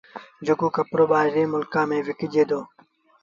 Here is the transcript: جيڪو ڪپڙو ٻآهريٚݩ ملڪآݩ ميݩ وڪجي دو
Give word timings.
جيڪو 0.45 0.67
ڪپڙو 0.75 1.05
ٻآهريٚݩ 1.11 1.51
ملڪآݩ 1.53 1.87
ميݩ 1.89 2.05
وڪجي 2.07 2.43
دو 2.49 2.59